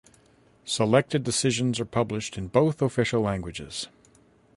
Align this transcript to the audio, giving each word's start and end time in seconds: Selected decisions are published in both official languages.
Selected 0.65 1.23
decisions 1.23 1.79
are 1.79 1.85
published 1.85 2.35
in 2.35 2.47
both 2.47 2.81
official 2.81 3.21
languages. 3.21 3.87